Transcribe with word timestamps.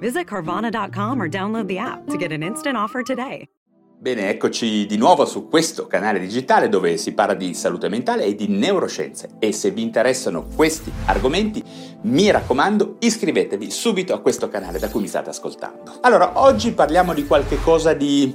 Visit 0.00 0.26
Carvana.com 0.26 1.22
or 1.22 1.28
download 1.28 1.68
the 1.68 1.78
app 1.78 2.06
to 2.08 2.18
get 2.18 2.32
an 2.32 2.42
instant 2.42 2.76
offer 2.76 3.02
today. 3.02 3.46
Bene, 4.02 4.30
eccoci 4.30 4.86
di 4.86 4.96
nuovo 4.96 5.26
su 5.26 5.46
questo 5.46 5.86
canale 5.86 6.18
digitale 6.18 6.70
dove 6.70 6.96
si 6.96 7.12
parla 7.12 7.34
di 7.34 7.52
salute 7.52 7.90
mentale 7.90 8.24
e 8.24 8.34
di 8.34 8.48
neuroscienze 8.48 9.32
e 9.38 9.52
se 9.52 9.72
vi 9.72 9.82
interessano 9.82 10.46
questi 10.56 10.90
argomenti 11.04 11.62
mi 12.04 12.30
raccomando 12.30 12.96
iscrivetevi 12.98 13.70
subito 13.70 14.14
a 14.14 14.20
questo 14.20 14.48
canale 14.48 14.78
da 14.78 14.88
cui 14.88 15.02
mi 15.02 15.06
state 15.06 15.28
ascoltando. 15.28 15.98
Allora, 16.00 16.40
oggi 16.40 16.72
parliamo 16.72 17.12
di 17.12 17.26
qualche 17.26 17.60
cosa 17.62 17.92
di 17.92 18.34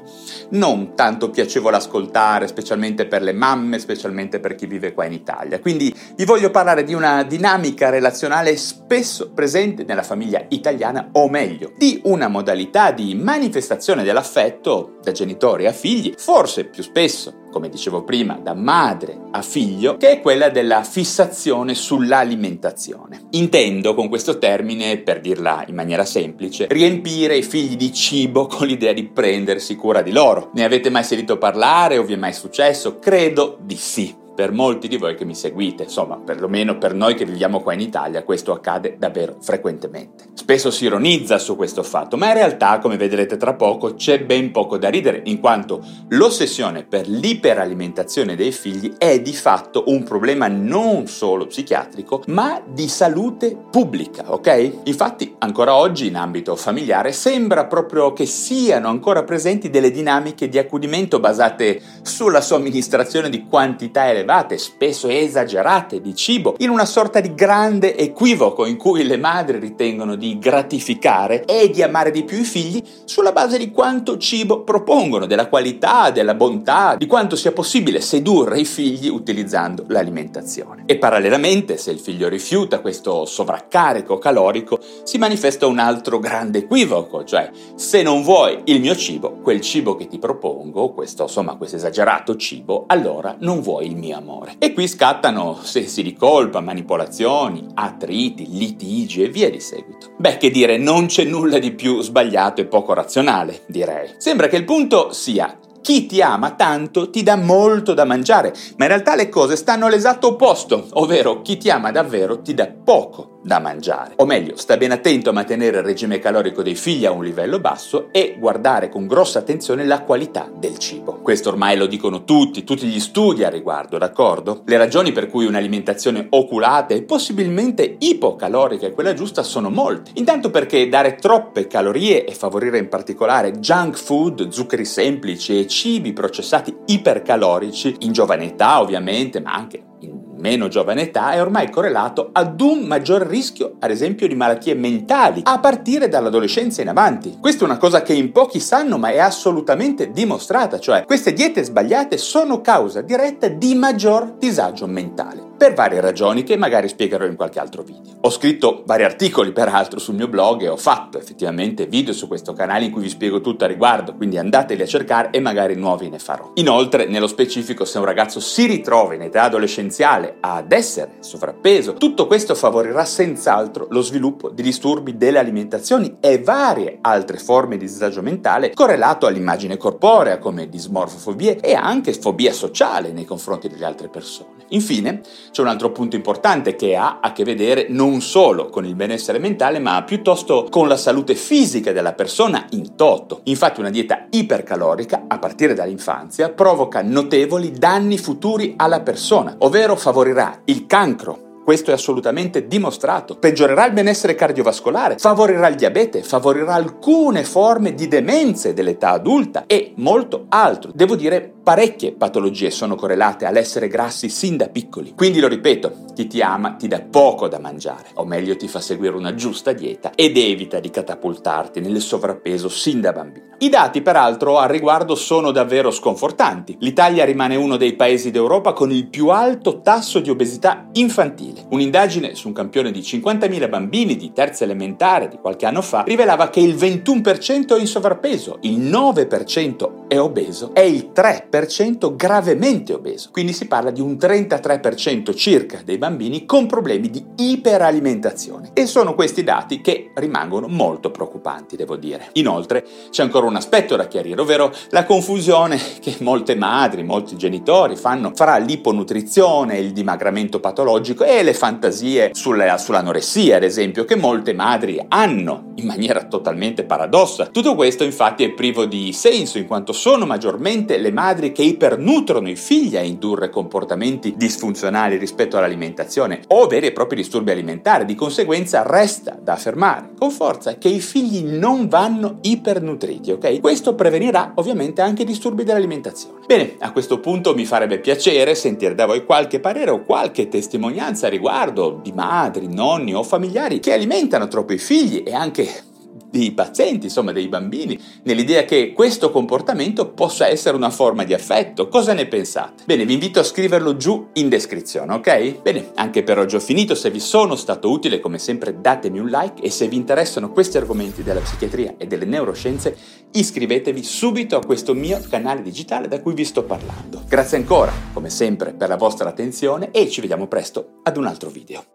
non 0.50 0.94
tanto 0.94 1.32
piacevole 1.32 1.78
ascoltare, 1.78 2.46
specialmente 2.46 3.08
per 3.08 3.24
le 3.24 3.34
mamme, 3.34 3.80
specialmente 3.80 4.40
per 4.40 4.54
chi 4.54 4.68
vive 4.68 4.94
qua 4.94 5.06
in 5.06 5.14
Italia. 5.14 5.60
Quindi 5.60 5.92
vi 6.16 6.26
voglio 6.26 6.52
parlare 6.52 6.84
di 6.84 6.94
una 6.94 7.24
dinamica 7.24 7.90
relazionale 7.90 8.56
spesso 8.56 9.32
presente 9.32 9.84
nella 9.84 10.04
famiglia 10.04 10.46
italiana, 10.50 11.10
o 11.14 11.28
meglio, 11.28 11.72
di 11.76 12.02
una 12.04 12.28
modalità 12.28 12.92
di 12.92 13.16
manifestazione 13.16 14.04
dell'affetto 14.04 15.00
da 15.02 15.12
genitori 15.12 15.55
a 15.64 15.72
figli, 15.72 16.14
forse 16.18 16.66
più 16.66 16.84
spesso 16.84 17.44
come 17.56 17.70
dicevo 17.70 18.04
prima, 18.04 18.34
da 18.34 18.54
madre 18.54 19.18
a 19.32 19.42
figlio, 19.42 19.96
che 19.96 20.12
è 20.12 20.20
quella 20.20 20.50
della 20.50 20.84
fissazione 20.84 21.74
sull'alimentazione. 21.74 23.28
Intendo 23.30 23.94
con 23.94 24.10
questo 24.10 24.38
termine, 24.40 24.98
per 24.98 25.22
dirla 25.22 25.64
in 25.66 25.74
maniera 25.74 26.04
semplice, 26.04 26.68
riempire 26.70 27.38
i 27.38 27.44
figli 27.44 27.78
di 27.78 27.94
cibo 27.94 28.48
con 28.52 28.68
l'idea 28.68 28.92
di 28.92 29.06
prendersi 29.06 29.78
cura 29.78 30.02
di 30.02 30.12
loro. 30.12 30.52
Ne 30.54 30.66
avete 30.66 30.90
mai 30.90 31.06
sentito 31.06 31.38
parlare 31.38 31.98
o 31.98 32.04
vi 32.04 32.16
è 32.16 32.18
mai 32.18 32.34
successo? 32.34 33.00
Credo 33.00 33.58
di 33.62 33.78
sì 33.78 34.24
per 34.36 34.52
molti 34.52 34.90
di 34.90 34.98
voi 34.98 35.16
che 35.16 35.24
mi 35.24 35.34
seguite, 35.34 35.84
insomma, 35.84 36.18
perlomeno 36.18 36.78
per 36.78 36.94
noi 36.94 37.16
che 37.16 37.26
viviamo 37.26 37.62
qua 37.62 37.74
in 37.74 37.80
Italia, 37.80 38.24
questo 38.24 38.52
accade 38.52 38.98
davvero 39.00 39.38
frequentemente. 39.40 40.26
Spesso 40.34 40.70
si 40.70 40.86
ironizza 40.86 41.38
su 41.40 41.56
questo 41.56 41.82
fatto, 41.82 42.18
ma 42.18 42.28
in 42.28 42.34
realtà, 42.34 42.80
come 42.80 42.98
vedrete 42.98 43.38
tra 43.38 43.54
poco, 43.54 43.96
c'è 43.96 44.22
ben 44.24 44.52
poco 44.52 44.78
da 44.78 44.90
ridere, 44.90 45.22
in 45.26 45.40
quanto 45.40 45.82
l'ossessione 46.10 46.84
per 46.84 47.08
l'iperalimentazione 47.08 48.36
dei 48.36 48.52
figli 48.52 48.94
è 48.98 49.22
di 49.22 49.34
fatto 49.34 49.86
un 49.88 50.04
problema 50.04 50.48
non 50.48 51.08
solo 51.08 51.48
psichiatrico, 51.48 52.24
ma 52.28 52.62
di 52.68 52.90
salute 52.90 53.58
pubblica, 53.72 54.34
ok? 54.34 54.82
Infatti, 54.84 55.34
ancora 55.40 55.76
oggi 55.76 56.08
in 56.08 56.18
ambito 56.18 56.56
familiare 56.58 57.14
sembra 57.14 57.66
proprio 57.66 58.12
che 58.12 58.26
siano 58.26 58.90
ancora 58.90 59.24
presenti 59.24 59.70
delle 59.70 59.92
dinamiche 59.92 60.50
di 60.50 60.58
accudimento 60.58 61.20
basate 61.22 61.82
sulla 62.02 62.42
somministrazione 62.42 63.30
di 63.30 63.46
quantità 63.48 64.10
elevate 64.10 64.24
elevate, 64.26 64.58
spesso 64.58 65.08
esagerate, 65.08 66.02
di 66.02 66.16
cibo, 66.16 66.56
in 66.58 66.70
una 66.70 66.86
sorta 66.86 67.20
di 67.20 67.34
grande 67.36 67.96
equivoco 67.96 68.66
in 68.66 68.76
cui 68.76 69.04
le 69.04 69.18
madri 69.18 69.60
ritengono 69.60 70.16
di 70.16 70.38
gratificare 70.40 71.46
e 71.46 71.70
di 71.70 71.84
amare 71.84 72.10
di 72.12 72.24
più 72.24 72.40
i 72.40 72.44
figli 72.44 72.84
sulla 73.06 73.32
base 73.32 73.58
di 73.58 73.72
quanto 73.72 74.18
cibo 74.18 74.64
propongono, 74.64 75.28
della 75.28 75.48
qualità, 75.48 76.10
della 76.10 76.34
bontà, 76.34 76.96
di 76.98 77.06
quanto 77.06 77.36
sia 77.36 77.52
possibile 77.52 78.02
sedurre 78.02 78.60
i 78.60 78.66
figli 78.66 79.08
utilizzando 79.08 79.86
l'alimentazione. 79.88 80.84
E 80.88 80.98
parallelamente, 80.98 81.78
se 81.78 81.92
il 81.92 82.00
figlio 82.00 82.28
rifiuta 82.28 82.80
questo 82.80 83.26
sovraccarico 83.26 84.18
calorico, 84.18 84.80
si 85.04 85.18
manifesta 85.18 85.68
un 85.68 85.78
altro 85.78 86.20
grande 86.20 86.60
equivoco, 86.60 87.24
cioè 87.24 87.52
se 87.76 88.02
non 88.02 88.24
vuoi 88.24 88.62
il 88.66 88.82
mio 88.82 88.96
cibo, 88.96 89.38
quel 89.44 89.62
cibo 89.62 89.96
che 89.96 90.08
ti 90.08 90.18
propongo, 90.18 90.94
questo 90.94 91.24
insomma 91.24 91.56
questo 91.56 91.76
esagerato 91.76 92.36
cibo, 92.36 92.86
allora 92.88 93.36
non 93.40 93.62
vuoi 93.62 93.86
il 93.86 93.96
mio 93.96 94.15
amore. 94.16 94.56
E 94.60 94.74
qui 94.74 94.88
scattano 94.88 95.60
sensi 95.62 96.02
di 96.04 96.14
colpa, 96.14 96.60
manipolazioni, 96.60 97.68
attriti, 97.74 98.48
litigi 98.50 99.24
e 99.24 99.30
via 99.30 99.50
di 99.50 99.60
seguito. 99.60 100.14
Beh, 100.18 100.38
che 100.38 100.50
dire, 100.50 100.78
non 100.78 101.06
c'è 101.08 101.24
nulla 101.24 101.60
di 101.60 101.72
più 101.74 102.02
sbagliato 102.02 102.62
e 102.62 102.66
poco 102.66 102.94
razionale, 102.94 103.64
direi. 103.68 104.12
Sembra 104.18 104.48
che 104.48 104.58
il 104.58 104.66
punto 104.66 105.12
sia 105.12 105.58
chi 105.86 106.08
ti 106.08 106.20
ama 106.20 106.56
tanto 106.56 107.12
ti 107.12 107.22
dà 107.22 107.36
molto 107.36 107.94
da 107.94 108.06
mangiare, 108.06 108.52
ma 108.78 108.86
in 108.86 108.90
realtà 108.90 109.14
le 109.14 109.30
cose 109.30 109.56
stanno 109.56 109.86
all'esatto 109.86 110.30
opposto, 110.30 110.88
ovvero 110.94 111.44
chi 111.44 111.58
ti 111.58 111.70
ama 111.70 111.92
davvero 111.92 112.42
ti 112.42 112.56
dà 112.56 112.68
poco 112.84 113.36
da 113.44 113.60
mangiare. 113.60 114.14
O 114.18 114.26
meglio, 114.26 114.58
sta 114.58 114.76
ben 114.76 114.92
attento 114.92 115.30
a 115.30 115.34
mantenere 115.34 115.78
il 115.78 115.84
regime 115.84 116.18
calorico 116.18 116.64
dei 116.64 116.74
figli 116.74 117.06
a 117.06 117.12
un 117.12 117.24
livello 117.24 117.60
basso 117.60 118.08
e 118.12 118.36
guardare 118.40 118.90
con 118.90 119.06
grossa 119.06 119.38
attenzione 119.38 119.86
la 119.86 120.02
qualità 120.02 120.50
del 120.52 120.80
cibo. 120.80 121.20
Questo 121.22 121.50
ormai 121.50 121.78
lo 121.78 121.86
dicono 121.86 122.24
tutti, 122.24 122.64
tutti 122.64 122.88
gli 122.88 123.00
studi 123.00 123.44
a 123.44 123.50
riguardo, 123.50 124.00
d'accordo? 124.00 124.64
Le 124.66 124.78
ragioni 124.78 125.12
per 125.12 125.28
cui 125.30 125.46
un'alimentazione 125.46 126.26
oculata 126.32 126.96
e 126.96 127.04
possibilmente 127.04 127.98
ipocalorica 128.00 128.88
è 128.88 128.94
quella 128.94 129.14
giusta 129.14 129.44
sono 129.44 129.70
molte. 129.70 130.10
Intanto 130.16 130.50
perché 130.50 130.90
dare 130.90 131.14
troppe 131.14 131.68
calorie 131.68 132.26
e 132.26 132.34
favorire 132.34 132.80
in 132.80 132.90
particolare 132.90 133.60
junk 133.60 133.96
food, 133.96 134.48
zuccheri 134.50 134.86
semplici 134.86 135.60
e 135.60 135.68
cibi 135.76 136.14
processati 136.14 136.74
ipercalorici, 136.86 137.98
in 138.00 138.14
giovane 138.14 138.46
età 138.46 138.80
ovviamente, 138.80 139.42
ma 139.42 139.54
anche 139.56 139.84
in 140.00 140.22
meno 140.38 140.70
giovane 140.70 141.02
età 141.02 141.32
è 141.32 141.42
ormai 141.42 141.70
correlato 141.70 142.30
ad 142.32 142.62
un 142.62 142.84
maggior 142.84 143.24
rischio, 143.24 143.76
ad 143.80 143.92
esempio, 143.92 144.26
di 144.26 144.36
malattie 144.36 144.74
mentali, 144.74 145.42
a 145.44 145.60
partire 145.60 146.08
dall'adolescenza 146.08 146.82
in 146.82 146.88
avanti. 146.88 147.38
Questa 147.42 147.64
è 147.64 147.68
una 147.68 147.78
cosa 147.78 148.04
che 148.04 148.14
in 148.14 148.32
pochi 148.32 148.62
sanno, 148.62 148.98
ma 148.98 149.10
è 149.10 149.20
assolutamente 149.20 150.12
dimostrata, 150.12 150.80
cioè 150.80 151.04
queste 151.04 151.34
diete 151.34 151.62
sbagliate 151.62 152.16
sono 152.18 152.62
causa 152.62 153.02
diretta 153.02 153.50
di 153.50 153.76
maggior 153.76 154.36
disagio 154.38 154.88
mentale 154.88 155.45
per 155.58 155.74
varie 155.74 156.02
ragioni 156.02 156.44
che 156.44 156.58
magari 156.58 156.88
spiegherò 156.88 157.26
in 157.26 157.36
qualche 157.36 157.60
altro 157.60 157.84
video. 157.84 158.18
Ho 158.22 158.30
scritto 158.30 158.84
vari 158.86 159.04
articoli 159.04 159.52
peraltro 159.52 160.00
sul 160.00 160.16
mio 160.16 160.28
blog 160.28 160.64
e 160.64 160.68
ho 160.68 160.78
fatto 160.78 161.18
effettivamente 161.18 161.86
video 161.86 162.14
su 162.14 162.28
questo 162.28 162.54
canale 162.54 162.86
in 162.86 162.92
cui 162.92 163.02
vi 163.02 163.10
spiego 163.10 163.42
tutto 163.42 163.64
a 163.66 163.68
riguardo, 163.68 164.16
quindi 164.16 164.38
andateli 164.38 164.82
a 164.82 164.88
cercare 164.88 165.30
e 165.32 165.40
magari 165.40 165.76
nuovi 165.76 166.10
ne 166.10 166.20
farò. 166.20 166.52
Inoltre, 166.56 167.06
nello 167.06 167.28
specifico, 167.28 167.86
se 167.86 168.00
un 168.00 168.06
ragazzo 168.06 168.40
si 168.40 168.66
ritrova 168.66 169.14
in 169.14 169.22
età 169.22 169.44
adolescenziale 169.44 170.38
ad 170.40 170.72
essere 170.72 171.18
sovrappeso, 171.20 171.94
tutto 171.94 172.28
questo 172.28 172.56
favorirà 172.56 173.06
senz'altro 173.06 173.88
lo 173.90 174.02
sviluppo 174.02 174.50
di 174.50 174.62
disturbi 174.64 175.18
delle 175.18 175.40
alimentazioni 175.40 176.18
e 176.20 176.40
varie 176.40 176.98
altre 177.02 177.38
forme 177.38 177.78
di 177.78 177.86
disagio 177.86 178.22
mentale 178.22 178.74
correlato 178.74 179.26
all'immagine 179.26 179.78
corporea 179.78 180.40
come 180.40 180.68
dismorfofobie 180.68 181.60
e 181.60 181.74
anche 181.74 182.14
fobia 182.14 182.52
sociale 182.52 183.12
nei 183.12 183.26
confronti 183.26 183.70
delle 183.70 183.86
altre 183.86 184.10
persone. 184.10 184.55
Infine, 184.70 185.22
c'è 185.52 185.62
un 185.62 185.68
altro 185.68 185.92
punto 185.92 186.16
importante 186.16 186.76
che 186.76 186.96
ha 186.96 187.20
a 187.22 187.32
che 187.32 187.44
vedere 187.44 187.88
non 187.90 188.22
solo 188.22 188.70
con 188.70 188.86
il 188.86 188.96
benessere 188.96 189.40
mentale, 189.40 189.80
ma 189.80 190.04
piuttosto 190.04 190.68
con 190.70 190.88
la 190.88 190.98
salute 190.98 191.36
fisica 191.36 191.92
della 191.92 192.14
persona 192.14 192.66
in 192.72 192.96
toto. 192.96 193.42
Infatti 193.44 193.80
una 193.80 193.90
dieta 193.90 194.28
ipercalorica, 194.30 195.26
a 195.28 195.38
partire 195.38 195.74
dall'infanzia, 195.74 196.50
provoca 196.50 197.02
notevoli 197.02 197.72
danni 197.72 198.18
futuri 198.18 198.74
alla 198.78 199.02
persona, 199.02 199.56
ovvero 199.60 199.96
favorirà 199.96 200.62
il 200.66 200.86
cancro, 200.86 201.45
questo 201.66 201.90
è 201.90 201.96
assolutamente 201.96 202.68
dimostrato. 202.68 203.38
Peggiorerà 203.38 203.88
il 203.88 203.94
benessere 203.94 204.36
cardiovascolare, 204.36 205.18
favorirà 205.18 205.68
il 205.68 205.74
diabete, 205.74 206.22
favorirà 206.22 206.76
alcune 206.76 207.44
forme 207.44 207.96
di 207.96 208.08
demenze 208.08 208.74
dell'età 208.74 209.10
adulta 209.10 209.64
e 209.66 209.94
molto 209.96 210.46
altro. 210.50 210.92
Devo 210.94 211.16
dire, 211.16 211.52
parecchie 211.64 212.14
patologie 212.14 212.70
sono 212.70 212.94
correlate 212.94 213.48
all'essere 213.48 213.88
grassi 213.88 214.30
sin 214.30 214.58
da 214.58 214.68
piccoli. 214.70 215.14
Quindi 215.16 215.40
lo 215.40 215.48
ripeto, 215.48 216.06
chi 216.14 216.28
ti 216.28 216.40
ama 216.40 216.76
ti 216.76 216.88
dà 216.88 217.02
poco 217.02 217.48
da 217.48 217.58
mangiare, 217.58 218.10
o 218.14 218.26
meglio 218.26 218.56
ti 218.56 218.68
fa 218.68 218.80
seguire 218.80 219.16
una 219.16 219.34
giusta 219.34 219.74
dieta 219.74 220.12
ed 220.14 220.38
evita 220.38 220.80
di 220.80 220.92
catapultarti 220.92 221.80
nel 221.80 222.00
sovrappeso 222.00 222.70
sin 222.70 223.02
da 223.02 223.12
bambino. 223.12 223.54
I 223.58 223.70
dati 223.70 224.02
peraltro 224.02 224.60
al 224.60 224.68
riguardo 224.70 225.16
sono 225.16 225.50
davvero 225.50 225.90
sconfortanti. 225.90 226.76
L'Italia 226.82 227.26
rimane 227.26 227.56
uno 227.56 227.78
dei 227.78 227.96
paesi 227.96 228.30
d'Europa 228.30 228.74
con 228.74 228.92
il 228.92 229.08
più 229.08 229.30
alto 229.30 229.82
tasso 229.82 230.20
di 230.20 230.30
obesità 230.30 230.90
infantile 230.94 231.55
figlie. 231.56 231.66
Un'indagine 231.70 232.36
su 232.36 232.48
un 232.48 232.54
campione 232.54 232.92
di 232.92 233.00
50.000 233.00 233.70
bambini 233.70 234.16
di 234.16 234.32
terza 234.34 234.64
elementare 234.64 235.30
di 235.30 235.38
qualche 235.38 235.66
anno 235.66 235.82
fa 235.82 236.04
rivelava 236.06 236.50
che 236.50 236.60
il 236.60 236.76
21% 236.76 237.76
è 237.76 237.80
in 237.80 237.88
sovrappeso, 237.88 238.58
il 238.62 238.80
9% 238.80 240.08
è 240.08 240.20
obeso 240.20 240.74
e 240.74 240.88
il 240.88 241.12
3% 241.14 242.16
gravemente 242.16 242.94
obeso. 242.94 243.30
Quindi 243.32 243.54
si 243.54 243.68
parla 243.68 243.92
di 243.92 244.02
un 244.02 244.14
33% 244.14 245.36
circa 245.36 245.82
dei 245.84 245.98
bambini 245.98 246.46
con 246.46 246.68
problemi 246.68 247.10
di 247.10 247.24
iperalimentazione. 247.38 248.72
E 248.74 248.86
sono 248.86 249.16
questi 249.16 249.44
dati 249.44 249.82
che 249.82 250.12
rimangono 250.14 250.68
molto 250.68 251.12
preoccupanti, 251.12 251.76
devo 251.76 251.96
dire. 251.96 252.30
Inoltre 252.34 252.86
c'è 253.10 253.24
ancora 253.24 253.46
un 253.46 253.56
aspetto 253.56 253.96
da 253.96 254.08
chiarire, 254.08 254.42
ovvero 254.42 254.72
la 254.90 255.06
confusione 255.06 255.80
che 256.00 256.16
molte 256.20 256.56
madri, 256.56 257.04
molti 257.04 257.38
genitori 257.38 257.96
fanno 257.96 258.32
fra 258.36 258.58
l'iponutrizione, 258.58 259.78
il 259.78 259.92
dimagramento 259.92 260.60
patologico 260.60 261.24
e 261.24 261.44
le 261.46 261.54
fantasie 261.54 262.32
sulla, 262.34 262.78
sull'anoressia, 262.78 263.56
ad 263.56 263.64
esempio, 263.64 264.04
che 264.04 264.18
molte 264.18 264.54
madri 264.54 265.04
hanno 265.08 265.72
in 265.76 265.86
maniera 265.86 266.26
totalmente 266.26 266.84
paradossa. 266.84 267.46
Tutto 267.48 267.76
questo 267.76 268.04
infatti 268.04 268.44
è 268.44 268.52
privo 268.52 268.86
di 268.86 269.14
senso 269.14 269.58
in 269.58 269.68
quanto 269.68 269.94
sono 269.94 270.26
maggiormente 270.26 270.98
le 270.98 271.12
madri 271.12 271.52
che 271.52 271.64
ipernutrono 271.64 272.50
i 272.50 272.56
figli 272.56 272.98
a 272.98 273.02
indurre 273.02 273.50
comportamenti 273.50 274.34
disfunzionali 274.36 275.18
rispetto 275.18 275.58
all'alimentazione 275.58 276.42
o 276.48 276.68
veri 276.68 276.88
e 276.88 276.92
propri 276.92 277.18
disturbi 277.18 277.52
alimentari. 277.52 278.06
Di 278.06 278.16
conseguenza 278.16 278.84
resta 278.86 279.38
da 279.40 279.54
affermare 279.54 280.12
con 280.18 280.32
forza 280.32 280.78
che 280.78 280.90
i 280.90 281.00
figli 281.00 281.44
non 281.44 281.88
vanno 281.88 282.40
ipernutriti, 282.42 283.32
ok? 283.32 283.60
Questo 283.60 283.96
prevenirà 283.96 284.54
ovviamente 284.56 285.02
anche 285.02 285.24
disturbi 285.24 285.64
dell'alimentazione. 285.64 286.40
Bene, 286.48 286.76
a 286.80 286.92
questo 286.92 287.20
punto 287.20 287.54
mi 287.54 287.66
farebbe 287.66 288.00
piacere 288.00 288.56
sentire 288.56 288.96
da 288.96 289.06
voi 289.06 289.26
qualche 289.26 289.60
parere 289.60 289.92
o 289.92 290.04
qualche 290.04 290.48
testimonianza 290.48 291.28
riguardo 291.36 292.00
di 292.02 292.12
madri, 292.12 292.68
nonni 292.68 293.14
o 293.14 293.24
familiari 293.24 293.80
che 293.80 293.94
alimentano 293.94 294.48
troppo 294.48 294.74
i 294.74 294.78
figli 294.78 295.24
e 295.26 295.34
anche 295.34 295.94
dei 296.36 296.52
pazienti, 296.52 297.06
insomma 297.06 297.32
dei 297.32 297.48
bambini, 297.48 297.98
nell'idea 298.24 298.66
che 298.66 298.92
questo 298.92 299.32
comportamento 299.32 300.10
possa 300.12 300.50
essere 300.50 300.76
una 300.76 300.90
forma 300.90 301.24
di 301.24 301.34
affetto. 301.34 301.88
Cosa 301.88 302.12
ne 302.12 302.26
pensate? 302.28 302.84
Bene, 302.86 303.06
vi 303.06 303.14
invito 303.14 303.40
a 303.40 303.44
scriverlo 303.44 303.96
giù 303.96 304.28
in 304.34 304.50
descrizione, 304.50 305.14
ok? 305.14 305.62
Bene, 305.62 305.92
anche 305.96 306.24
per 306.24 306.38
oggi 306.38 306.58
ho 306.58 306.60
finito, 306.60 306.94
se 306.94 307.10
vi 307.10 307.22
sono 307.22 307.56
stato 307.56 307.90
utile 307.90 308.20
come 308.20 308.38
sempre 308.38 308.82
datemi 308.82 309.20
un 309.20 309.28
like 309.28 309.62
e 309.62 309.70
se 309.70 309.88
vi 309.88 309.96
interessano 309.96 310.52
questi 310.52 310.76
argomenti 310.76 311.24
della 311.24 311.40
psichiatria 311.40 311.96
e 311.98 312.06
delle 312.06 312.26
neuroscienze 312.26 312.98
iscrivetevi 313.32 314.04
subito 314.04 314.58
a 314.58 314.66
questo 314.66 314.94
mio 314.94 315.22
canale 315.30 315.62
digitale 315.62 316.10
da 316.10 316.22
cui 316.22 316.34
vi 316.34 316.44
sto 316.44 316.64
parlando. 316.64 317.24
Grazie 317.28 317.58
ancora, 317.58 317.94
come 318.12 318.30
sempre, 318.30 318.74
per 318.74 318.90
la 318.90 318.98
vostra 318.98 319.30
attenzione 319.30 319.92
e 319.92 320.10
ci 320.10 320.20
vediamo 320.20 320.48
presto 320.48 321.00
ad 321.04 321.16
un 321.16 321.28
altro 321.28 321.50
video. 321.50 321.95